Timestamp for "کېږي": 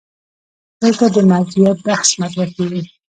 2.55-2.81